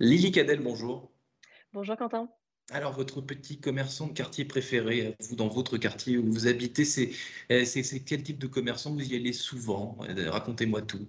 [0.00, 1.10] Lily Cadel, bonjour.
[1.72, 2.30] Bonjour Quentin.
[2.70, 7.10] Alors, votre petit commerçant de quartier préféré, vous, dans votre quartier où vous habitez, c'est
[8.06, 8.92] quel type de commerçant?
[8.92, 9.98] Vous y allez souvent?
[9.98, 11.08] Racontez-moi tout.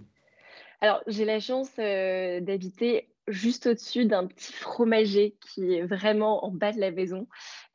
[0.81, 6.51] Alors, j'ai la chance euh, d'habiter juste au-dessus d'un petit fromager qui est vraiment en
[6.51, 7.28] bas de la maison.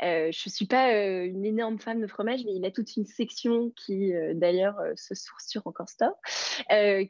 [0.03, 2.97] Euh, je ne suis pas euh, une énorme fan de fromage, mais il a toute
[2.97, 6.15] une section qui, d'ailleurs, se source sur Encore Store,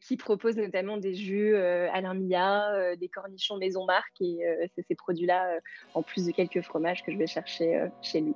[0.01, 4.41] qui propose notamment des jus Alain Mia, des cornichons Maison Marque, et
[4.75, 5.61] c'est ces produits-là,
[5.95, 8.35] en plus de quelques fromages, que je vais chercher chez lui.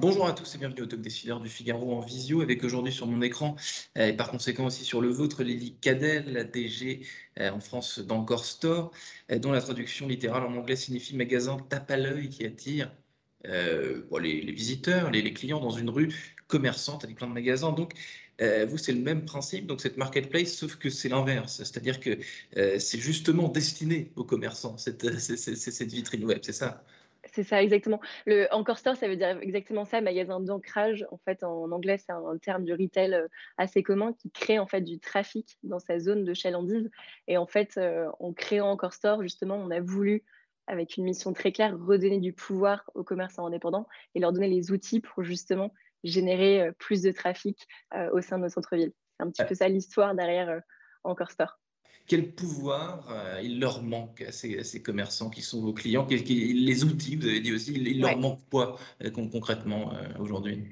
[0.00, 3.06] Bonjour à tous et bienvenue au Top Décideur du Figaro en visio, avec aujourd'hui sur
[3.06, 3.54] mon écran
[3.98, 7.02] euh, et par conséquent aussi sur le vôtre, Lily Cadel, la DG
[7.38, 8.92] euh, en France d'Encore Store,
[9.30, 12.90] euh, dont la traduction littérale en anglais signifie magasin tape à l'œil qui attire
[13.44, 16.08] les, visiteurs, les, clients dans une rue
[16.48, 17.72] commerçante avec plein de magasins.
[17.72, 17.92] Donc,
[18.40, 21.56] vous, c'est le même principe, donc cette marketplace, sauf que c'est l'inverse.
[21.56, 22.18] C'est-à-dire que
[22.78, 26.84] c'est justement destiné aux commerçants, cette, cette vitrine web, c'est ça?
[27.32, 28.00] C'est ça, exactement.
[28.26, 31.06] Le Encore Store, ça veut dire exactement ça, magasin d'ancrage.
[31.10, 34.66] En fait, en anglais, c'est un terme du retail euh, assez commun qui crée en
[34.66, 36.90] fait du trafic dans sa zone de chalandise.
[37.28, 40.24] Et en fait, euh, en créant Encore Store, justement, on a voulu,
[40.66, 44.70] avec une mission très claire, redonner du pouvoir aux commerçants indépendants et leur donner les
[44.72, 45.72] outils pour justement
[46.04, 47.66] générer euh, plus de trafic
[48.12, 48.92] au sein de nos centres-villes.
[49.16, 50.62] C'est un petit peu ça l'histoire derrière
[51.04, 51.58] Encore Store
[52.10, 56.04] quel pouvoir euh, il leur manque à ces, commerçants qui sont vos clients?
[56.10, 60.64] Les outils, vous avez dit aussi, il, leur manque quoi euh, concrètement euh, aujourd'hui?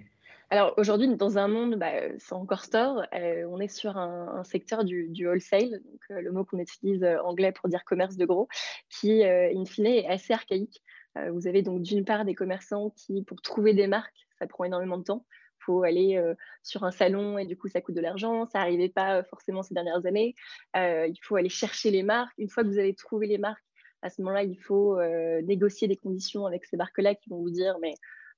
[0.51, 5.29] Alors aujourd'hui, dans un monde bah, sans encore store, on est sur un, secteur du,
[5.29, 8.49] wholesale, donc, le mot qu'on utilise anglais pour dire commerce de gros,
[8.91, 10.83] qui in fine est assez archaïque.
[11.31, 14.97] vous avez donc d'une part des commerçants qui, pour trouver des marques, ça prend énormément
[14.97, 15.25] de temps
[15.69, 18.47] faut aller euh, sur un salon et du coup ça coûte de l'argent.
[18.47, 20.35] Ça n'arrivait pas euh, forcément ces dernières années.
[20.77, 22.33] Euh, il faut aller chercher les marques.
[22.39, 23.63] Une fois que vous avez trouvé les marques,
[24.01, 24.97] à ce moment-là, il faut
[25.43, 27.95] négocier des conditions avec ces marques-là qui vont vous dire mais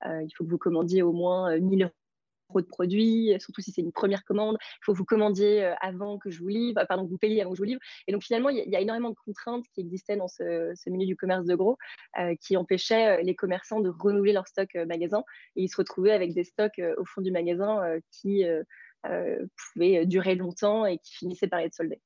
[0.06, 1.92] il faut que vous commandiez au moins 1000
[2.58, 4.56] de produits, surtout si c'est une première commande.
[4.60, 7.40] Il faut que vous commandiez euh, avant que je vous livre, pardon, que vous payiez
[7.40, 7.80] avant que je vous livre.
[8.06, 11.16] Et donc finalement, il y, a énormément de contraintes qui existaient dans ce, milieu du
[11.16, 11.78] commerce de gros
[12.18, 15.22] euh, qui empêchaient euh, les commerçants de renouveler leur stock magasin.
[15.54, 17.80] Et ils se retrouvaient avec des stocks au fond du magasin
[18.10, 18.44] qui
[19.02, 22.00] pouvaient durer longtemps et qui finissaient par être soldés.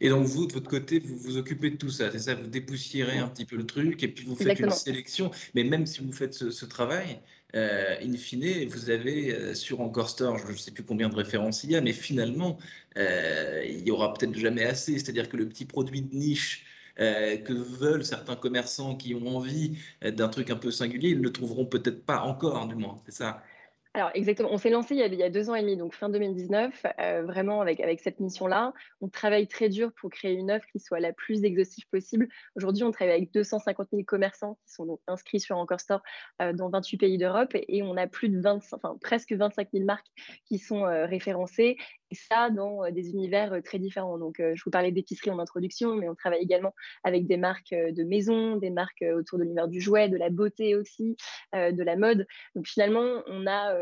[0.00, 2.46] Et donc, vous, de votre côté, vous vous occupez de tout ça, c'est ça Vous
[2.46, 5.30] dépoussiérez un petit peu le truc et puis vous faites une sélection.
[5.54, 7.20] Mais même si vous faites ce, travail,
[7.54, 11.14] euh, in fine, vous avez euh, sur Encore Store, je ne sais plus combien de
[11.14, 12.58] références il y a, mais finalement,
[12.98, 14.98] euh, il y aura peut-être jamais assez.
[14.98, 16.64] C'est-à-dire que le petit produit de niche
[16.98, 21.32] que veulent certains commerçants qui ont envie d'un truc un peu singulier, ils ne le
[21.32, 22.96] trouveront peut-être pas encore, du moins.
[23.04, 23.42] C'est ça
[23.96, 26.84] alors exactement, on s'est lancé il y, a, deux ans et demi, donc fin 2019,
[27.00, 28.74] euh, vraiment avec, cette mission-là.
[29.00, 32.28] On travaille très dur pour créer une offre qui soit la plus exhaustive possible.
[32.56, 36.02] Aujourd'hui, on travaille avec 250 000 commerçants qui sont donc inscrits sur Encore Store
[36.42, 39.86] euh, dans 28 pays d'Europe et, on a plus de 20, enfin, presque 25 000
[39.86, 40.06] marques
[40.44, 41.78] qui sont euh, référencées
[42.12, 44.18] ça dans euh, des univers euh, très différents.
[44.18, 46.74] Donc, euh, je vous parlais d'épicerie en introduction, mais on travaille également
[47.04, 50.74] avec des marques de maison, des marques autour de l'univers du jouet, de la beauté
[50.74, 51.16] aussi,
[51.54, 52.26] de la mode.
[52.54, 53.74] Donc, finalement, on a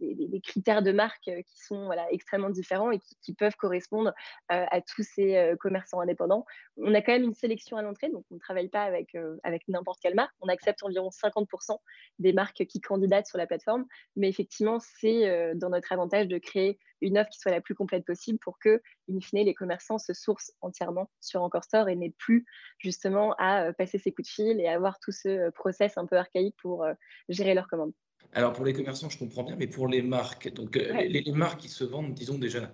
[0.00, 4.12] des, critères de marque qui sont extrêmement différents et qui, peuvent correspondre
[4.48, 6.44] à tous ces commerçants indépendants.
[6.76, 9.66] On a quand même une sélection à l'entrée, donc on ne travaille pas avec, avec
[9.68, 10.34] n'importe quelle marque.
[10.40, 11.78] On accepte environ 50%
[12.18, 13.86] des marques qui candidatent sur la plateforme,
[14.16, 18.04] mais effectivement, c'est dans notre avantage de créer une offre qui soit la plus complète
[18.04, 18.80] possible pour que,
[19.10, 22.46] in fine, les commerçants se sourcent entièrement sur Encore Store et n'aient plus
[22.78, 26.06] justement à euh, passer ces coups de fil et avoir tout ce euh, process un
[26.06, 26.92] peu archaïque pour euh,
[27.28, 27.92] gérer leurs commandes.
[28.32, 31.68] Alors pour les commerçants, je comprends bien, mais pour les marques, donc les, marques qui
[31.68, 32.72] se vendent, disons déjà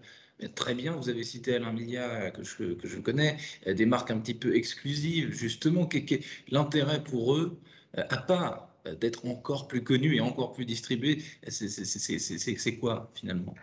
[0.55, 4.19] très bien, vous avez cité Alain Milia que je, que je connais, des marques un
[4.19, 5.89] petit peu exclusives, justement,
[6.49, 7.59] l'intérêt pour eux,
[7.95, 8.69] à part
[9.01, 13.55] d'être encore plus connus et encore plus distribués, c'est quoi finalement?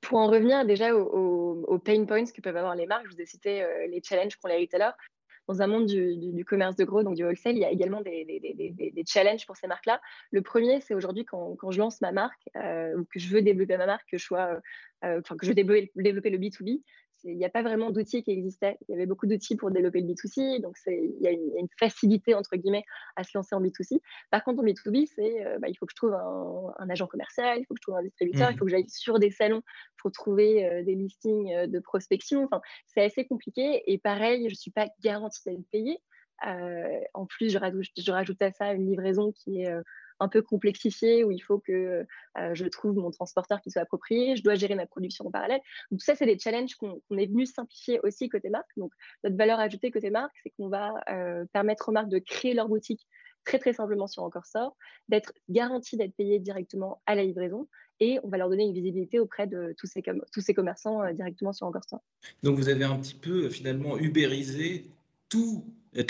[0.00, 3.26] Pour en revenir déjà aux, pain points que peuvent avoir les marques, je vous ai
[3.26, 4.92] cité euh, les challenges qu'ont les retailers.
[5.48, 9.04] Dans un monde du, commerce de gros, donc du wholesale, il y a également des,
[9.06, 9.98] challenges pour ces marques-là.
[10.30, 13.78] Le premier, c'est aujourd'hui quand, je lance ma marque euh, ou que je veux développer
[13.78, 14.60] ma marque, que je, sois,
[15.04, 16.82] euh, que je veux développer le B2B,
[17.24, 18.78] il n'y a pas vraiment d'outils qui existaient.
[18.88, 22.34] Il y avait beaucoup d'outils pour développer le B2C, donc il y, a une facilité,
[22.34, 22.84] entre guillemets,
[23.16, 24.00] à se lancer en B2C.
[24.30, 27.58] Par contre, en B2B, c'est euh, bah, il faut que je trouve un, agent commercial,
[27.58, 28.58] il faut que je trouve un distributeur, il mmh.
[28.58, 29.62] faut que j'aille sur des salons
[30.00, 32.44] pour trouver euh, des listings euh, de prospection.
[32.44, 33.82] Enfin, c'est assez compliqué.
[33.86, 35.98] Et pareil, je ne suis pas garantie d'être payée.
[36.42, 39.72] en plus, je rajoute, je rajoute, à ça une livraison qui est
[40.20, 42.06] un peu complexifié où il faut que
[42.52, 45.60] je trouve mon transporteur qui soit approprié, je dois gérer ma production en parallèle.
[45.90, 48.70] Donc, ça, c'est des challenges qu'on est venu simplifier aussi côté marque.
[48.76, 48.92] Donc,
[49.24, 50.94] notre valeur ajoutée côté marque, c'est qu'on va
[51.52, 53.06] permettre aux marques de créer leur boutique
[53.44, 54.76] très très simplement sur Encore Sort,
[55.08, 57.66] d'être garanti d'être payé directement à la livraison
[58.00, 61.12] et on va leur donner une visibilité auprès de tous ces, tous ces commerçants euh,
[61.12, 62.00] directement sur Encore Store.
[62.42, 64.84] Donc vous avez un petit peu euh, finalement ubérisé
[65.28, 65.64] tout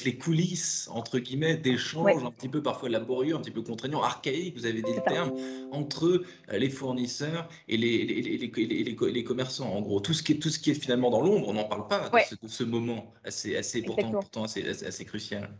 [0.05, 4.57] les coulisses, entre guillemets, d'échanges un petit peu parfois laborieux, un petit peu contraignants, archaïques,
[4.57, 5.33] vous avez dit le terme,
[5.71, 6.07] entre
[6.51, 9.73] euh, les fournisseurs et les, les, les, commerçants.
[9.73, 11.65] En gros, tout ce qui est, tout ce qui est finalement dans l'ombre, on n'en
[11.65, 15.51] parle pas de, ce, moment assez, assez pourtant, pourtant assez, assez crucial.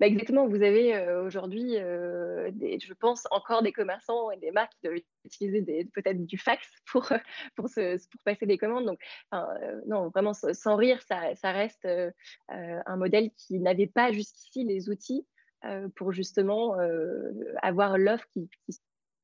[0.00, 4.72] Bah, exactement, vous avez euh, aujourd'hui, euh, je pense, encore des commerçants et des marques
[4.72, 7.12] qui doivent utiliser peut-être du fax pour,
[7.56, 7.68] pour,
[8.24, 8.86] passer des commandes.
[8.86, 9.00] Donc,
[9.34, 11.88] euh, non, vraiment, sans rire, ça, reste
[12.48, 15.26] un modèle qui n'avait pas jusqu'ici les outils
[15.96, 16.76] pour justement
[17.62, 18.48] avoir l'offre qui,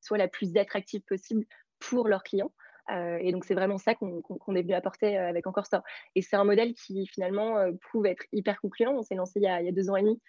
[0.00, 1.44] soit la plus attractive possible
[1.78, 2.52] pour leurs clients.
[2.90, 5.82] et donc, c'est vraiment ça qu'on est venu apporter avec Encore Store.
[6.14, 8.92] Et c'est un modèle qui, finalement, prouve être hyper concluant.
[8.92, 10.20] On s'est lancé il y, a, deux ans et demi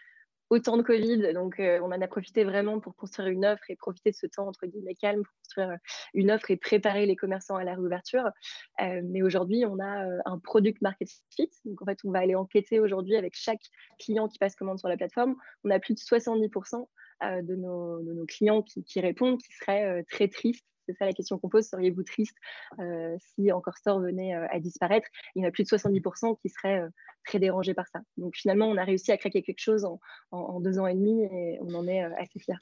[0.52, 3.78] autant de Covid, donc euh, on en a profité vraiment pour construire une offre et
[3.78, 5.78] profiter de ce temps entre guillemets calme pour construire euh,
[6.14, 8.26] une offre et préparer les commerçants à la réouverture.
[8.82, 11.50] Euh, mais aujourd'hui, on a un product market fit.
[11.64, 13.62] Donc en fait, on va aller enquêter aujourd'hui avec chaque
[13.98, 15.36] client qui passe commande sur la plateforme.
[15.64, 16.86] On a plus de 70%
[17.44, 21.66] de nos, clients qui répondent, qui seraient très tristes c'est ça la question qu'on pose.
[21.66, 22.38] Seriez-vous triste
[22.80, 25.08] euh, si Encore Store venait euh, à disparaître?
[25.36, 26.90] Il y en a plus de 70% qui seraient euh,
[27.26, 28.02] très dérangés par ça.
[28.18, 29.86] Donc finalement, on a réussi à craquer quelque chose
[30.32, 32.56] en deux ans et demi et on en est assez fiers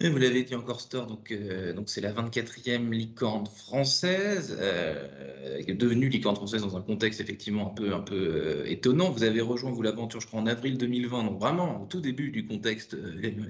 [0.00, 6.36] vous l'avez dit encore Store, donc euh, c'est la 24e licorne française, euh, devenue licorne
[6.36, 9.10] française dans un contexte effectivement un peu euh, étonnant.
[9.10, 12.30] Vous avez rejoint vous l'aventure, je crois, en avril 2020, donc vraiment au tout début
[12.30, 12.96] du contexte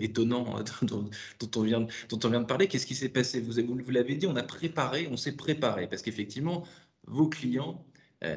[0.00, 1.10] étonnant dont,
[1.56, 2.68] on vient dont on vient de parler.
[2.68, 3.40] Qu'est-ce qui s'est passé?
[3.40, 6.64] Vous vous, l'avez dit, on a préparé, on s'est préparé parce qu'effectivement
[7.06, 7.84] vos clients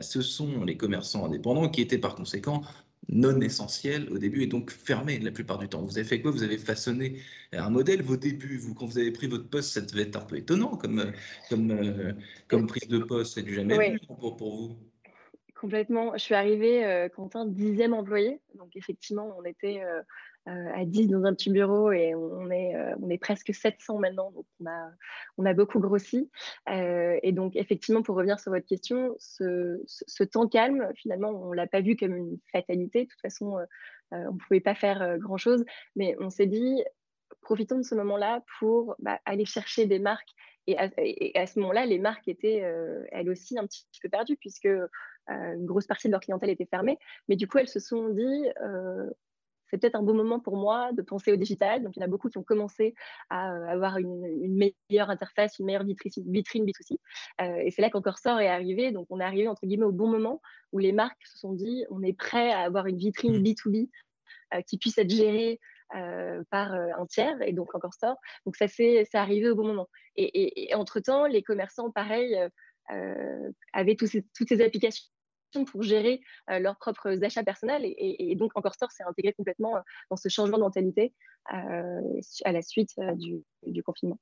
[0.02, 2.62] ce sont les commerçants indépendants qui étaient par conséquent
[3.10, 5.84] non essentiel au début et donc fermé la plupart du temps.
[5.84, 6.32] Vous avez fait quoi?
[6.32, 7.22] Vous avez façonné
[7.54, 8.02] un modèle.
[8.02, 10.76] Vos débuts, vous, quand vous avez pris votre poste, ça devait être un peu étonnant
[10.78, 11.12] comme,
[11.50, 12.14] comme, euh,
[12.48, 13.36] comme prise de poste.
[13.36, 14.78] C'est du jamais vu pour, pour vous.
[15.60, 16.14] Complètement.
[16.14, 18.40] Je suis arrivée, euh, Quentin, dixième employé.
[18.56, 20.02] Donc, effectivement, on était euh,
[20.48, 23.98] euh, à 10 dans un petit bureau et on est, euh, on est presque 700
[23.98, 24.32] maintenant.
[24.32, 24.92] Donc, on a,
[25.40, 26.30] on a beaucoup grossi.
[26.70, 31.66] Et donc, effectivement, pour revenir sur votre question, ce, temps calme, finalement, on ne l'a
[31.66, 33.06] pas vu comme une fatalité.
[33.06, 33.58] De toute façon,
[34.12, 35.66] on ne pouvait pas faire grand-chose.
[35.96, 36.84] Mais on s'est dit,
[37.42, 40.30] profitons de ce moment-là pour bah, aller chercher des marques.
[40.68, 42.62] Et à, et à ce moment-là, les marques étaient
[43.12, 44.68] elles aussi un petit peu perdues puisque
[45.30, 46.98] une grosse partie de leur clientèle était fermée.
[47.28, 48.46] Mais du coup, elles se sont dit,
[49.70, 51.84] c'est peut-être un bon moment pour moi de penser au digital.
[51.84, 52.96] Donc, il y en a beaucoup qui ont commencé
[53.30, 56.98] à euh, avoir une, meilleure interface, une meilleure vitrine, vitrine B2C.
[57.42, 58.92] Euh, et c'est là qu'Encore Sort est arrivé.
[58.92, 60.42] Donc, on est arrivé, entre guillemets, au bon moment
[60.72, 64.58] où les marques se sont dit, on est prêt à avoir une vitrine B2B mmh.
[64.58, 65.60] euh, qui puisse être gérée
[66.52, 68.18] par un tiers, et donc Encore Store.
[68.46, 69.88] Donc, ça c'est arrivé au bon moment.
[70.18, 72.38] Et, entre-temps, les commerçants, pareil,
[73.72, 75.06] avaient toutes ces applications
[75.66, 77.84] pour gérer euh, leurs propres achats personnels.
[77.86, 81.14] Et, donc, Encore Store s'est intégré complètement euh, dans ce changement de mentalité
[81.54, 82.02] euh,
[82.46, 82.96] à la suite
[83.64, 84.20] du, confinement.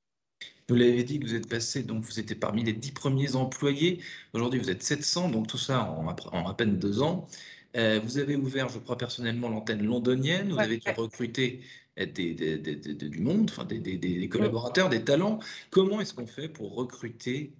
[0.68, 4.02] Vous l'avez dit que vous êtes passé, donc vous étiez parmi les dix premiers employés.
[4.34, 7.26] Aujourd'hui, vous êtes 700, donc tout ça en, à peine deux ans.
[7.74, 10.50] vous avez ouvert, je crois personnellement, l'antenne londonienne.
[10.50, 11.62] Vous avez recruté
[11.96, 15.38] des, du monde, enfin, des, collaborateurs, des talents.
[15.70, 17.54] Comment est-ce qu'on fait pour recruter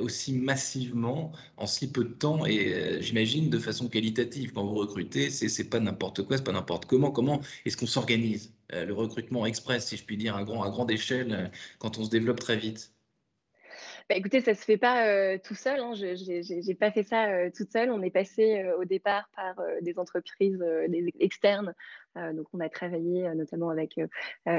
[0.00, 4.52] aussi massivement en si peu de temps et euh, j'imagine de façon qualitative.
[4.52, 7.10] Quand vous recrutez, c'est pas n'importe quoi, c'est pas n'importe comment.
[7.10, 10.70] Comment est-ce qu'on s'organise euh, le recrutement express, si je puis dire, à, grand, à
[10.70, 12.92] grande échelle quand on se développe très vite?
[14.08, 15.80] Bah, écoutez, ça se fait pas tout seul.
[15.80, 15.94] Hein.
[15.94, 17.90] Je n'ai pas fait ça toute seule.
[17.90, 20.64] On est passé au départ par des entreprises
[21.18, 21.72] externes euh,
[22.32, 24.06] donc, on a travaillé euh, notamment avec euh,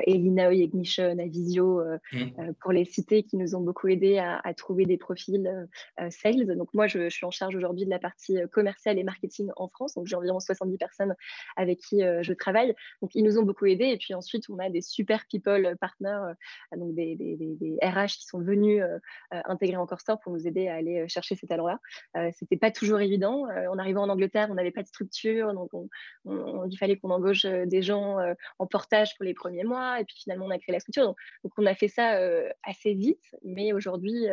[0.06, 2.54] Elina Ignition, Avisio, mmh.
[2.62, 5.68] pour les cités qui nous ont beaucoup aidé à, trouver des profils
[6.10, 6.46] sales.
[6.58, 9.94] Donc, moi, je, suis en charge aujourd'hui de la partie commerciale et marketing en France.
[9.96, 11.16] Donc, j'ai environ 70 personnes
[11.56, 12.74] avec qui je travaille.
[13.02, 13.88] Donc, ils nous ont beaucoup aidés.
[13.88, 16.34] Et puis ensuite, on a des super people partners,
[16.76, 18.84] donc des, des, RH qui sont venus
[19.32, 21.80] intégrer encore Store pour nous aider à aller chercher ces talents-là.
[22.34, 23.48] C'était pas toujours évident.
[23.48, 25.72] en arrivant en Angleterre, on n'avait pas de structure, donc
[26.26, 30.06] il fallait qu'on embauche euh, des gens euh, en portage pour les premiers mois, et
[30.06, 31.16] puis finalement on a créé la structure.
[31.44, 34.27] Donc, on a fait ça euh, assez vite, mais aujourd'hui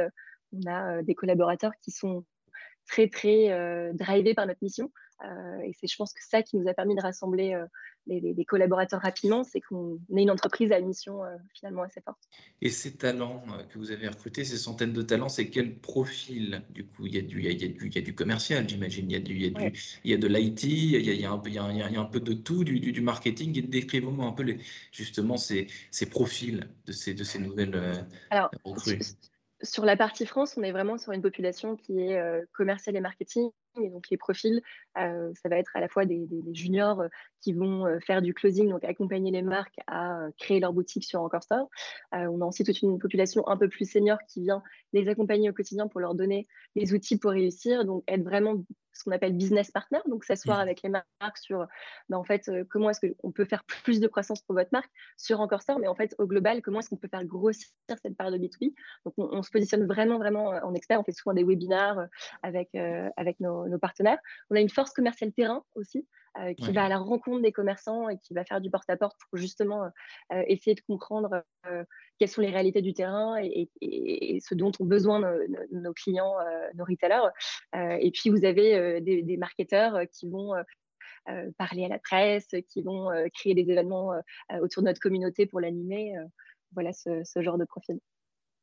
[0.52, 2.24] on a des collaborateurs qui sont
[2.86, 4.90] très très drivés par notre mission.
[5.22, 7.56] Et c'est, je pense, que ça qui nous a permis de rassembler
[8.06, 11.20] les, collaborateurs rapidement, c'est qu'on est une entreprise à mission
[11.54, 12.18] finalement assez forte.
[12.60, 16.86] Et ces talents que vous avez recrutés, ces centaines de talents, c'est quel profil Du
[16.86, 19.10] coup, il y a du, il y a du, il y a du commercial, j'imagine.
[19.10, 20.96] Il y a du, il y a du, il y a de l'IT, il y
[20.96, 21.30] a, il y a
[22.00, 23.58] un peu, de tout, du, du, marketing.
[23.58, 24.58] Et décrivez-moi un peu les,
[24.92, 28.98] justement ces, ces profils de ces, de ces nouvelles Alors, recrues
[29.64, 33.00] sur la partie France, on est vraiment sur une population qui est euh, commerciale et
[33.00, 33.48] marketing.
[33.80, 34.62] Et donc, les profils,
[34.98, 37.08] euh, ça va être à la fois des, juniors euh,
[37.40, 41.42] qui vont faire du closing, donc accompagner les marques à créer leur boutique sur Encore
[41.42, 41.68] Store.
[42.12, 44.62] on a ensuite toute une population un peu plus senior qui vient
[44.94, 48.64] les accompagner au quotidien pour leur donner les outils pour réussir, donc être vraiment
[48.94, 50.62] ce qu'on appelle business partner, donc s'asseoir mmh.
[50.62, 51.66] avec les marques sur
[52.08, 54.90] ben, en fait, euh, comment est-ce qu'on peut faire plus de croissance pour votre marque
[55.16, 57.68] sur Encore Store, mais en fait, au global, comment est-ce qu'on peut faire grossir
[58.02, 58.72] cette part de B2B.
[59.04, 61.00] Donc, on, se positionne vraiment, vraiment euh, en expert.
[61.00, 62.06] On fait souvent des webinaires euh,
[62.42, 62.74] avec,
[63.16, 64.18] avec nos, nos, partenaires.
[64.50, 66.06] On a une force commerciale terrain aussi.
[66.56, 69.88] qui va à la rencontre des commerçants et qui va faire du porte-à-porte pour justement
[70.48, 71.44] essayer de comprendre
[72.18, 73.68] quelles sont les réalités du terrain et,
[74.40, 75.20] ce dont ont besoin
[75.70, 76.34] nos, clients,
[76.74, 77.30] nos retailers.
[78.00, 80.54] et puis, vous avez des, marketeurs qui vont
[81.56, 84.12] parler à la presse, qui vont créer des événements
[84.60, 86.14] autour de notre communauté pour l'animer.
[86.72, 88.00] voilà ce, genre de profil.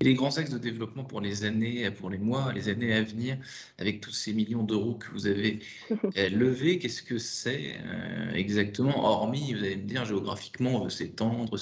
[0.01, 3.03] Et les grands axes de développement pour les années, pour les mois, les années à
[3.03, 3.37] venir,
[3.77, 5.59] avec tous ces millions d'euros que vous avez
[5.91, 9.05] euh, levés, qu'est-ce que c'est euh, exactement?
[9.05, 11.55] Hormis, vous allez me dire, géographiquement, on veut s'étendre,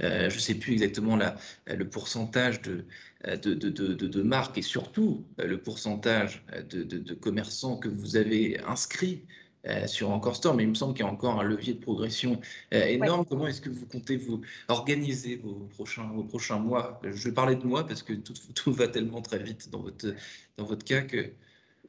[0.00, 1.36] euh, je ne sais plus exactement la,
[1.66, 2.86] le pourcentage de,
[3.22, 9.24] de, de, de, marques et surtout le pourcentage de, commerçants que vous avez inscrits
[9.66, 11.80] euh, sur Encore Store, mais il me semble qu'il y a encore un levier de
[11.80, 12.40] progression
[12.72, 13.24] euh, énorme.
[13.24, 17.00] Comment est-ce que vous comptez vous organiser vos prochains, vos prochains mois?
[17.02, 20.14] Je vais parler de moi parce que tout, tout, va tellement très vite dans votre,
[20.56, 21.30] dans votre cas que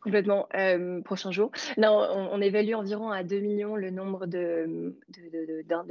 [0.06, 0.48] Complètement.
[0.54, 1.50] Euh, prochain jour.
[1.78, 4.96] Non, on, évalue environ à 2 millions le nombre de,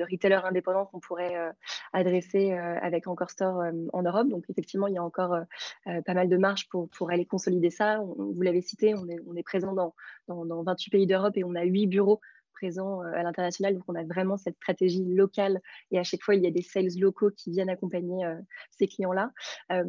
[0.08, 1.50] retailers indépendants qu'on pourrait euh,
[1.92, 4.28] adresser euh, avec Encore Store en Europe.
[4.28, 5.36] Donc, effectivement, il y a encore
[5.84, 7.98] pas mal de marge pour, aller consolider ça.
[7.98, 9.94] vous l'avez cité, on est, présent dans
[10.28, 12.20] 28 pays d'Europe et on a 8 bureaux
[12.52, 13.74] présents à l'international.
[13.74, 16.62] Donc, on a vraiment cette stratégie locale et à chaque fois, il y a des
[16.62, 18.24] sales locaux qui viennent accompagner
[18.70, 19.32] ces clients-là.
[19.70, 19.84] Un,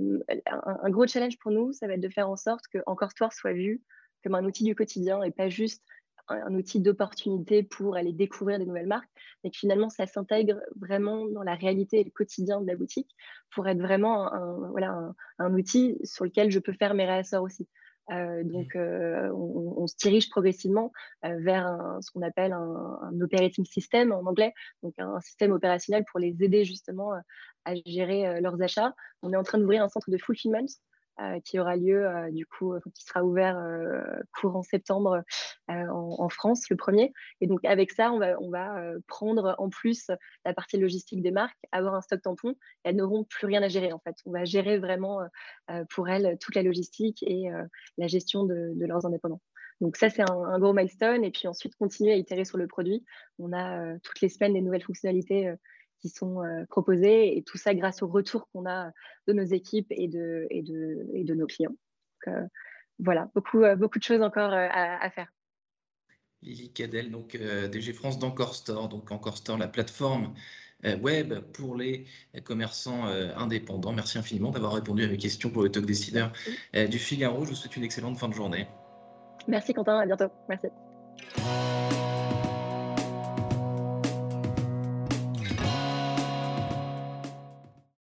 [0.66, 3.32] un, gros challenge pour nous, ça va être de faire en sorte que Encore Store
[3.32, 3.84] soit vu
[4.26, 5.84] comme un outil du quotidien et pas juste
[6.30, 9.10] un, outil d'opportunité pour aller découvrir des nouvelles marques,
[9.44, 13.16] mais que finalement ça s'intègre vraiment dans la réalité et le quotidien de la boutique
[13.54, 17.68] pour être vraiment un, voilà, un, outil sur lequel je peux faire mes réassorts aussi.
[18.12, 20.92] Euh, donc, euh, on, se dirige progressivement
[21.26, 26.04] euh, vers ce qu'on appelle un, un, operating system en anglais, donc un système opérationnel
[26.10, 27.12] pour les aider justement
[27.66, 28.96] à gérer leurs achats.
[29.22, 30.68] On est en train d'ouvrir un centre de fulfillment
[31.22, 33.58] euh, qui aura lieu euh, du coup, euh, qui sera ouvert
[34.38, 35.24] courant septembre
[35.70, 37.14] en, France, le premier.
[37.40, 40.12] Et donc avec ça, on va, on va prendre en plus
[40.44, 42.50] la partie logistique des marques, avoir un stock tampon.
[42.84, 44.18] Et elles n'auront plus rien à gérer en fait.
[44.26, 45.22] On va gérer vraiment
[45.90, 47.50] pour elles toute la logistique et
[47.98, 49.42] la gestion de, leurs indépendants.
[49.82, 51.24] Donc ça, c'est un, un, gros milestone.
[51.24, 53.06] Et puis ensuite, continuer à itérer sur le produit.
[53.40, 55.56] On a toutes les semaines des nouvelles fonctionnalités
[56.06, 58.92] qui sont euh, proposés et tout ça grâce au retour qu'on a
[59.28, 61.72] de nos équipes et de, et de, et de nos clients.
[61.72, 62.48] Donc, euh,
[63.00, 65.28] voilà, beaucoup, euh, beaucoup de choses encore à, faire.
[66.44, 70.36] Lily Cadel, donc DG France d'Encore Store, donc Encore Store, la plateforme
[71.02, 72.06] web pour les
[72.44, 73.94] commerçants indépendants.
[73.94, 76.32] Merci infiniment d'avoir répondu à mes questions pour le talk décideur
[76.74, 77.46] du Figaro.
[77.46, 78.68] Je vous souhaite une excellente fin de journée.
[79.48, 80.30] Merci Quentin, à bientôt.
[80.48, 80.68] Merci.